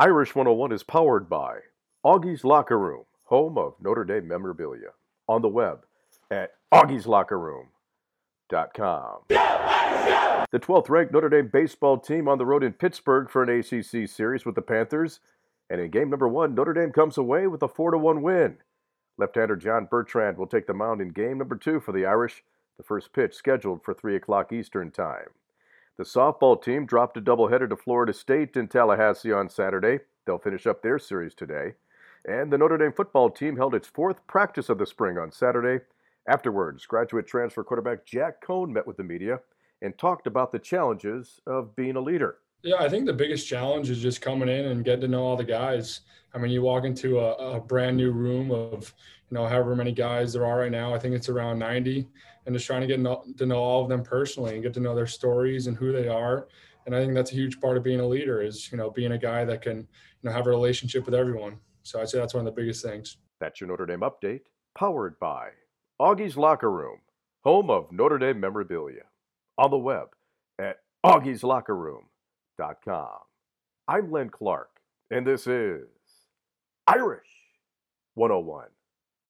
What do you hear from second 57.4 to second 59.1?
part of being a leader is, you know,